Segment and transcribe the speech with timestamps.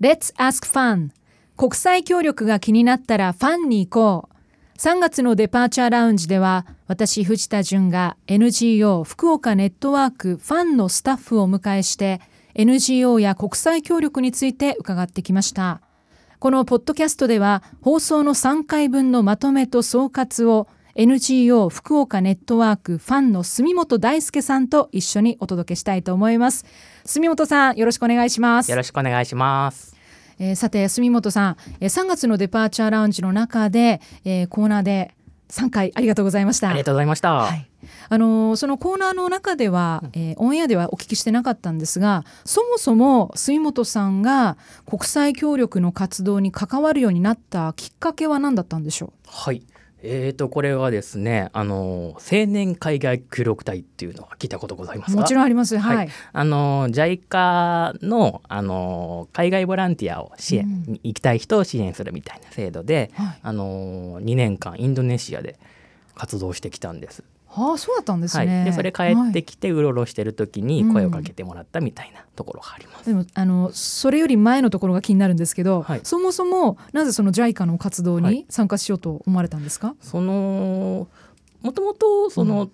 [0.00, 1.10] Let's Ask Fun.
[1.56, 4.78] 国際協力が気になったらファンに行こう。
[4.78, 12.20] 3月のデパーチャーラウンジでは私藤田純が NGO 福岡ネットワークファンのスタッフをお迎えして
[12.54, 15.80] NGO や国際協力について伺ってきました。
[16.38, 20.68] このポッドキャストでは放送の3回分のまとめと総括を
[20.98, 26.64] NGO 福岡ネットワークファンの住本大輔さんと一緒にお届けしたいと思います。
[27.04, 28.70] 住本さんよろしくお願いします。
[28.72, 29.94] よろしくお願いします。
[30.40, 35.14] えー、さて住本さん、えー、3月のデパーチャーラウンジの中で、えー、コーナーで
[35.48, 36.70] 参回ありがとうございました。
[36.70, 37.70] ありがとうございました、はい、
[38.08, 49.28] あのー、そのコーナーの中では、えー、オンエアではお聞きしてなかったんですがそもそも住本さんが国際協力の活動に関わるようになったきっかけは何だったんでしょう？
[49.28, 49.62] はい
[50.02, 55.76] えーと、これはですね、あの青年海外協力隊っていうのは聞いたことございますもちろんあります。
[55.76, 55.96] はい。
[55.96, 65.58] はい、あの JICA のあの海外ボランティアを支援、うん、行きたい人を支援するみたいな制度で、はい、あの2年間インドネシアで
[66.18, 67.22] 活動してきたんです。
[67.46, 68.56] はあ、そうだったんですね。
[68.56, 73.10] はい、でそれ帰ってきてうろうろしてる時に声をかけてもらったみたいなところがあります。
[73.10, 79.94] うん、でもあのそれより前のところが気になるんですけど、はい、そもそもなぜその JICA の活動に参加しようと思われたんですか？
[80.00, 81.08] その
[81.62, 82.70] もともとその、うん、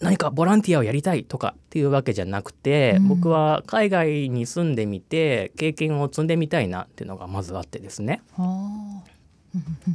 [0.00, 8.22] 何かボランティアをやりたいとかっていうわけじゃなくて、うん、僕は海外に住んでみて経験を積んでみたいなっていうのがまずあってですね。
[8.36, 9.13] はあ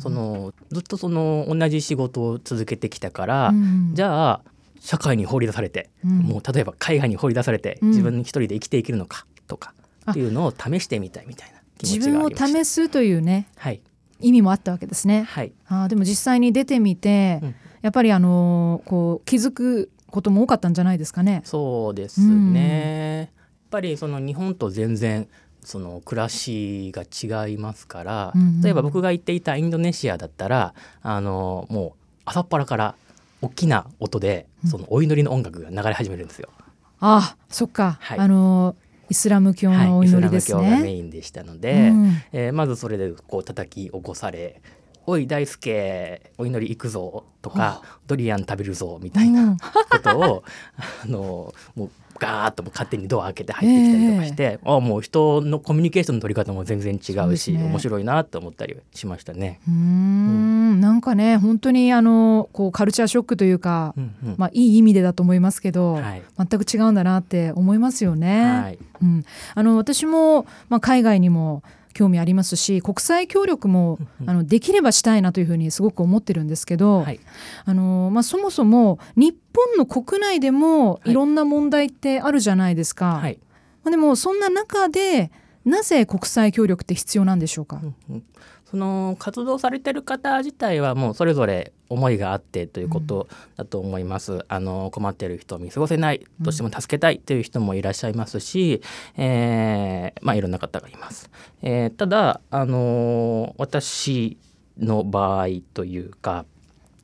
[0.01, 4.41] そのずっとその同じ仕事を続けてきたから、うん、じゃあ
[4.79, 9.73] 社会に放り出されて、うん、もう例えば海外に放り出されて、自分一人で生きていけるのかとか
[10.09, 13.81] っていうのを試してみたいみたいな自分を試すというね、はい、
[14.19, 15.23] 意味もあったわけですね。
[15.23, 21.41] はい、あでも実際に出てみて、うん、やっぱりあのこう気づくことも多かったんじゃないですかね。
[21.45, 23.29] そうですね、やっ
[23.69, 25.27] ぱりその日本と全然
[25.63, 32.95] その暮らしが違いますから、うんうん、例えば僕が行っていたインドネシアだったらあのもう朝っぱらから
[33.41, 36.49] 大きな音でそのお祈りの音楽が流れ始めるんですよ。
[36.57, 36.65] うん、
[36.99, 38.75] あそっか、はい、あの
[39.09, 44.61] イスラム教のお祈りですね、はい、イスラム教がメインでしたので、うん、えー、まずそれでこう叩き起こされ
[45.09, 49.57] 「おい大輔お祈り行くぞ」とか「ドリアン食べるぞ」みたいな
[49.89, 50.43] ことを、
[51.03, 51.89] あのもう
[52.19, 59.59] ガーッと勝手にドア開けて入ってきたりとかして、えー、あもう人のコミュニケーションの取り方も全然違うし、ね、面白いなと思ったりしましたね。
[59.67, 68.43] うん、なんかね本当にあのこうカルチャーショックというか、うんうん、まあ、いい意味でだと思いますけど、はい、全く違うんだなって思いますよね。
[68.43, 69.25] はい、うん、
[69.55, 71.63] あの私も、まあ、海外にも
[71.93, 77.19] 興味ありますし国際協力もあのできればしたいなというふうにすごく思ってるんですけど、はい、
[77.65, 83.15] あのまあ、そもそも日本の国内でもいろんな問題ってあるじゃないですか。
[83.15, 83.39] はい、
[83.83, 85.31] まあ、でもそんな中で
[85.65, 88.23] なぜ国際協力って必要なんでしょうか、うんうん
[88.69, 94.33] その活動されてる方自体はもうそれぞれ思いがあってということだと思います。
[94.33, 98.81] うん、あの困っている人を見過ごせないどうしても助けたいという人もいらっしゃいますし、
[99.17, 101.31] うん、えー、まあいろんな方がいます。
[101.61, 104.37] えー、ただあの私
[104.77, 106.45] の場合というか。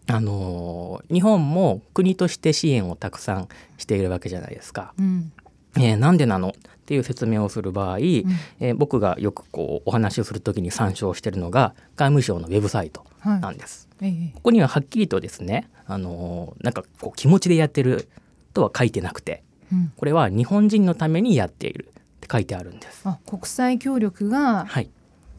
[0.08, 3.48] あの日本も国として支援をたくさん
[3.80, 4.94] しているわけじゃないですか。
[5.00, 5.32] うん
[5.78, 6.50] えー、なんでなの？
[6.50, 6.52] っ
[6.86, 13.90] ていう説明をする場合、うん、えー、僕がよくこうお話をする時に参照しているのが外務省のウェブサイトなんです。
[14.00, 18.08] はい、ここにははっきりとですね、あのー、なんかこう気持ちでやってる
[18.54, 23.02] とは書いてなくて、うん、これは日本人のためにやっているって書いてあるんです。
[23.06, 24.90] あ国際協力が、はい、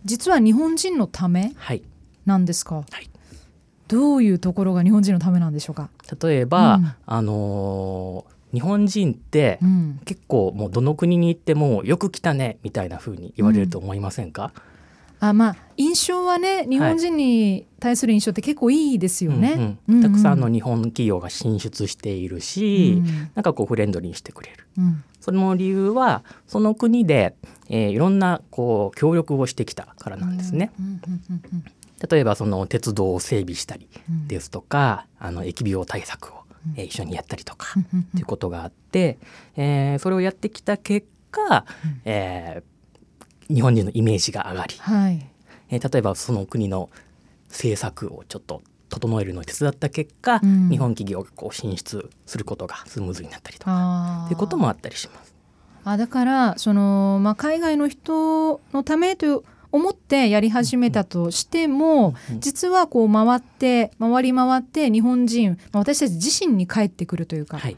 [0.05, 1.53] 実は日本人のため
[2.25, 3.11] なんですか、はい、
[3.89, 5.91] どういうところが日本人のためなんでしょうか？
[6.21, 9.61] 例えば、うん、あのー日本人って
[10.07, 14.55] 結構もうどの国に行ってもよく来たねみたいな風に言われると思いませんか、
[15.21, 27.35] うん、あまあ印象はね日本人に対する印象って結構いいですよね、たくさんの日本企業が進出しているし、うん、なんかこうフレンドリーにしてくれる、うん、その理由はその国で、
[27.69, 30.73] えー、いろんなこう協力をしてきたからなんですね。
[32.11, 33.89] 例えばその鉄道を整備したり
[34.27, 36.36] ですとか、あの疫病対策を
[36.75, 39.19] えー、一緒にやったりとかっていうことがあって、
[39.57, 41.65] えー、それをやってきた結果、
[42.05, 45.27] えー、日本人のイメージが上がり、はい、
[45.71, 46.91] えー、例えばその国の
[47.49, 55.35] 政策をちょっと整えるのを手伝った結果、うん、日本企業がこう進出することがスムーズになったりとかっていうこともあったりします。
[55.85, 59.43] あだからその、まあ、海外の人のためという
[59.77, 67.77] 思ってやり始めたとしても、実はこう回って回り回って日本人、まあ、私たち自身に返ってくるというか、はい、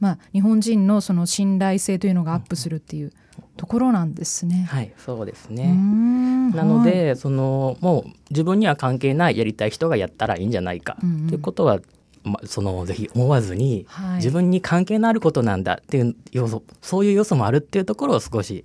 [0.00, 3.12] まあ、日本人のその信頼性というのがアップするっていう。
[3.56, 4.66] ところなんですね。
[4.68, 5.72] はい、そうですね。
[5.72, 11.80] んなのはいで、そのもう自分には関係ないやりたい人がやったらいいんじゃないかうんうんということは、
[12.24, 18.64] まあ、そのぜひ思わずに、はい自分に関係のあることなんだっていう要素そういう要素もあるっていうところを少し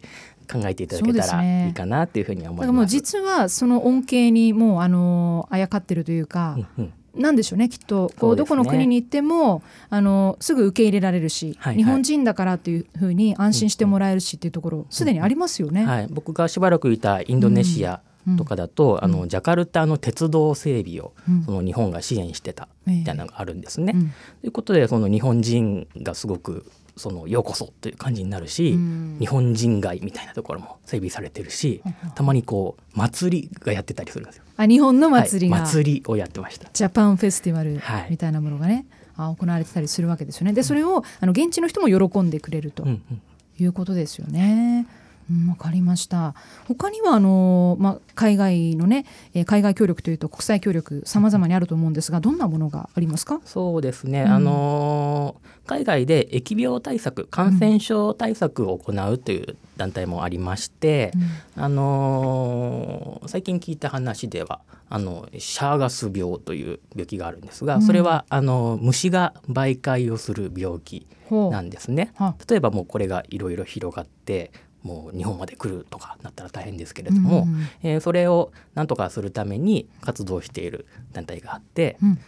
[0.51, 1.67] 考えていただけたらすね。
[1.67, 2.91] いいかなっていうふうには思だからもういます。
[2.91, 6.93] 実はその恩恵にもうあのあやかってるというか、うんうん。
[7.15, 8.09] なんでしょうねきっと。
[8.09, 11.83] こそうどこの国に行ってもあのすぐ受け入れられるし、はいはい。
[11.83, 15.85] 日本人だからっていうふうに安心してもらえるしっていうところすでにありますよね。
[15.85, 18.01] はい、僕がしばらくいたインドネシア
[18.37, 21.43] とかだと、あのジャカルタの鉄道整備を、うん。
[21.43, 23.93] その日本が支援してたええみたいなのがあるんですね。
[23.95, 24.11] うん
[24.41, 26.65] ということでその日本人がすごく
[26.99, 31.81] そのようこそという感じになるし、うん日本人街みたいなところも整備されてるし、
[32.15, 34.43] たまにこう祭りがやってたりするんですよ。
[34.55, 36.69] あ日本の祭りが、はい祭りをやってました。
[36.71, 38.85] ジャパンフェスティバルはいみたいなものがね、
[39.15, 40.53] あ行われてたりするわけですよね。
[40.53, 43.21] でそれをあの現地の人も喜んでくれるとうんうん
[43.59, 44.87] いうことですよね。
[45.29, 46.33] うん、わかりました。
[46.67, 53.39] 他にはあのまあ海外のね、えー海外協力というと国際協力様々にあると思うんですが、どんなものがありますか？
[53.45, 61.11] そうですね、うんあのー海外で疫病対策感染症対策を行うという団体もありまして、
[61.55, 67.81] あのー最近聞いた話ではあのシャーガス病という病気があるんですが、うん。
[67.83, 72.13] それはあの虫が媒介をする病気なんですね。
[72.15, 72.33] は。
[72.49, 74.51] 例えばもうこれがいろいろ広がって
[74.81, 82.19] もう日本まで来るとかなったら大変ですけれども、うんえーそれを何とかするために活動している団体があって、うん。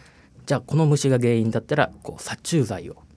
[0.46, 3.11] じゃあこの虫が原因だったらこう殺虫剤を、えー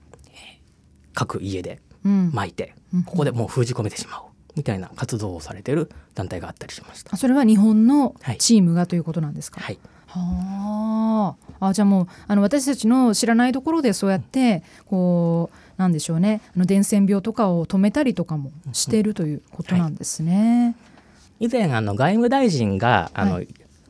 [1.16, 2.30] 各家でうん。
[2.30, 3.02] 撒いて、うん。
[3.02, 7.10] ここでもう封じ込めてしまおうみたいな活動をされている団体があったりしました。
[7.12, 8.38] あそれは日本のはい。
[8.38, 9.60] チームがということなんですか？
[9.60, 11.68] はい、はあ。
[11.68, 16.42] あじゃあもうあの私たちの知らないところでそうやってこうなんでしょうね。
[16.54, 20.76] あの伝染病とかを止めたりとかもしているということなんですね。
[21.40, 23.42] 以前あの外務大臣があの、は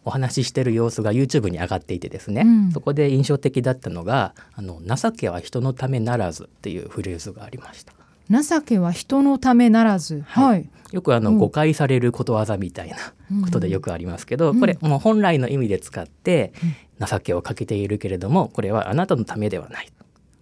[0.06, 2.72] お話ししてる様子が YouTube に上がっていてですね、うん。
[2.72, 7.92] そこで印象的だったのが「あの情けは人のためならず」っていうフレーズがありました。
[8.30, 10.46] 情けは人のためならず、はい。
[10.46, 11.38] はい、よくあの、うん。
[11.38, 12.96] 誤解されることわざみたいな
[13.44, 14.60] ことでよくありますけど、うん。
[14.60, 16.52] これもう本来の意味で使って
[17.04, 19.88] 情けをかけているけれどもこれはあなたのためではない。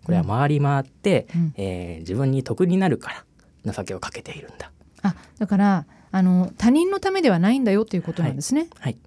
[0.05, 1.55] これは回り回って、うん。
[1.57, 3.25] えー自分に得になるか
[3.65, 4.71] ら情けをかけているんだ。
[5.03, 8.61] あだからあの他人のためではないんだよということなんですね。
[8.61, 8.99] はい、はい、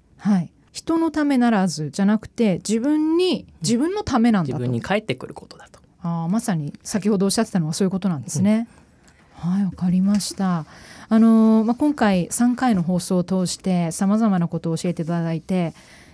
[0.71, 4.57] 人のためならずじゃなくて自分に自分のためなんだと。
[4.57, 5.79] 自分に返ってくることだと。
[6.01, 8.67] あーまさに先ほどおっしゃってたのはそういうことなんですね。
[9.33, 10.65] はいわかりました。
[11.09, 15.73] あのーまあ、今回3回の放送を通してさまざまなことを教えていただいて、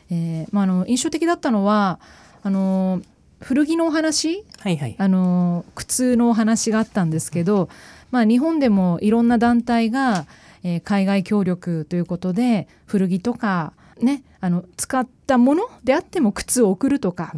[0.10, 2.00] えーまあ、あの印象的だったのは
[2.44, 3.04] あのー
[3.42, 4.46] 古着のお話？
[4.62, 4.96] はいはい。
[4.98, 7.68] あの靴のお話があったんですけど、
[8.10, 10.26] まあ、日本でもいろんな団体が、
[10.64, 13.74] えー海外協力ということで古着とか、
[14.04, 17.34] ね、あの使ったものであっても靴を送るとか。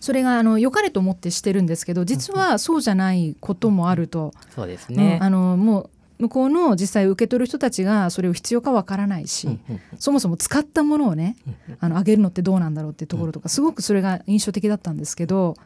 [0.00, 5.18] それがあの良かれと思ってしてるんですけど実はそうじゃないこともあると、そうですね。
[5.20, 5.22] うん。
[5.22, 5.90] あのもう
[6.22, 9.60] 向こうの実際受け取る人たちがそれを必要かわからないし、
[9.98, 15.56] そもそも使ったものをねうんあの上げるのってどうなんだろうっていうところとかすごくそれが印象的だったんですけど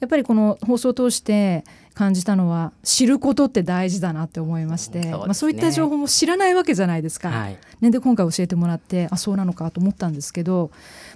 [0.00, 1.64] やっぱりこの放送を通して
[1.94, 7.30] 感じたのは知ることって大事だなって思いまして、ねまあ、そういった情報も知らないわけじゃないですか。
[7.30, 7.58] はい。
[7.80, 10.70] ね、で今回教えてもらってあそうなのかと思ったんですけど、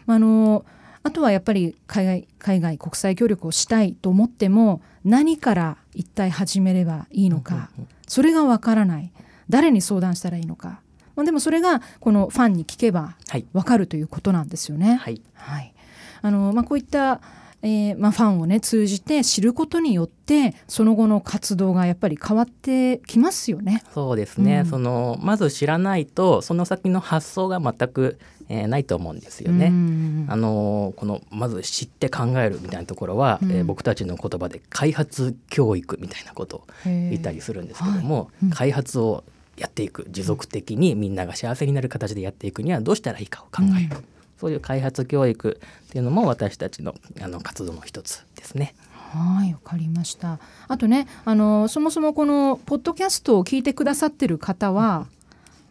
[0.07, 0.65] まあ、あの
[1.05, 7.71] あとはやっぱり海外海外国際協力をしたいと思っても何から一体始めればいいのか、
[8.07, 9.13] それがわからない
[9.49, 10.81] 誰に相談したらいいのか、
[11.17, 13.45] まあ、でもそれがこのファンに聞けばはい。
[13.53, 14.97] わかるということなんですよね。
[14.97, 15.21] はい。
[15.35, 15.75] はい
[16.23, 17.21] あのまあ、こういった、
[17.63, 23.83] えーまあ、ファンをね通じて知ることによってその後の活動がやっぱり変わってきますよね。
[23.95, 24.67] そうですね、うん。
[24.67, 29.67] そのまず知らないとその先の発想が全く、えーないと思うんですよね。
[29.67, 30.27] うん。
[30.29, 33.53] あのこのまず知って考えるみたいなところは、うん。
[33.53, 38.51] えー僕たちの言葉で開発教育みたいなことを言ったりするんですけども、うん。
[38.51, 39.25] 開発を
[39.57, 40.07] やっていく。
[40.11, 44.03] 持続的にみんなが幸せになる形でやっていくにはどうしたらいいかを考える、
[44.43, 48.75] そういう開発教育っていうのも私たちのあの活動の一つですね。
[48.91, 50.41] はい、わかりました。
[50.67, 55.07] あとね、あのそもそもこのポッドキャストを聞いてくださってる方は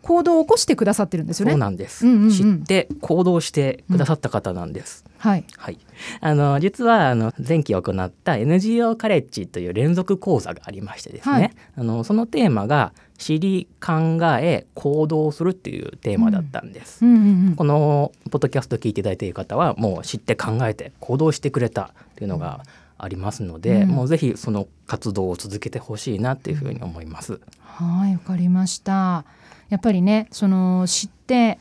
[0.01, 1.51] 行動を起こしてくださってるんですよね。
[1.51, 5.03] そうなんです、うんうんうん知って行動してくださった方なんです。
[5.17, 5.45] はい。
[5.57, 5.77] はい、
[6.21, 17.05] あの実はあの前期行った NGO カレッジという連続講座がありましてですね、はいあのそのテーマが「知り考え行動する」っていうテーマだったんです。
[17.05, 17.55] うんうんうん。
[17.55, 22.63] このポッドキャスト聞いていただいている方はもう知って考えて行動してくれたっていうのが
[22.97, 27.39] ありますので、うんもうぜひその活動を続けてほしいなっていうふうに思います。
[27.59, 29.25] はいわかりました
[29.71, 31.57] やっぱりねその知って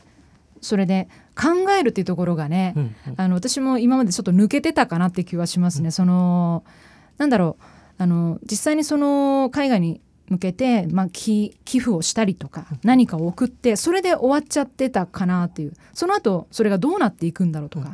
[0.59, 5.89] それで考えるっていうところがね、うんうんあの私も今までちょっと抜けてたかなって気はしますね。
[5.89, 6.63] その
[7.17, 7.63] なんだろう
[8.03, 15.73] あの実際にその海外に向けて、まあ、寄寄付をしたりとか何かを送ってそれで終わっちゃってたかなっていう。
[15.93, 17.93] その後それがどうなっていくんだろうとか、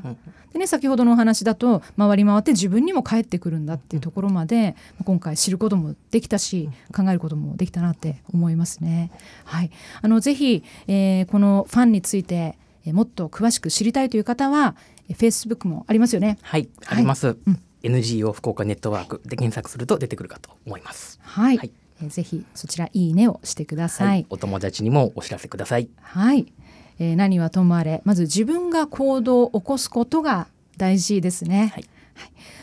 [0.53, 9.11] でね、先ほどのお話だと回り回って自分にも返ってくるんだっていうところまで今回知ることもできたし考えることもできたなって思いますね。
[9.45, 14.75] はい、あのぜひ、えーこのファンについてえーもっと詳しく知りたいという方は
[15.09, 16.37] えー Facebook もありますよね。
[16.43, 16.97] はい、はい。
[16.97, 17.61] あります、うん。
[17.83, 21.19] NGO 福岡ネットワークで検索すると出てくるかと思います。
[21.23, 24.25] はい、はいえーぜひそちらいいねをしてください。
[24.29, 25.89] お友達にもお知らせください。
[26.01, 26.51] はい、
[26.99, 31.85] えー何はともあれまず自分が行動を起こすことが大事ですね、はい。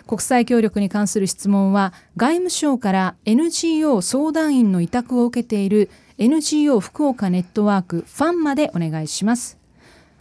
[0.06, 9.58] 国際協力に関する質問は外務省から NGO 相談員の委託を受けている NGO 福岡ネットワークファンまでお願いします。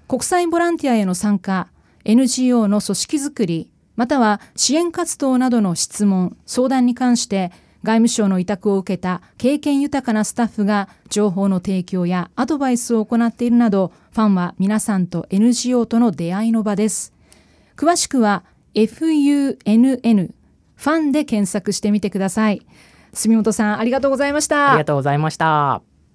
[0.07, 1.69] 国際ボランティアへの参加
[2.05, 7.51] NGO の組織づくりまたは支援活動などの質問相談に関して
[7.83, 17.13] 外務省の委託を受けた経験豊かなスタッフが情報の提供やアドバイスを行っているなどファンは皆さんと NGO との出会いの場です。
[17.75, 20.31] 詳しくは FUNN
[20.75, 22.65] ファンで検索してみてください。
[23.13, 24.71] 住本さんありがとうございました。
[24.71, 25.92] ありがとうございました。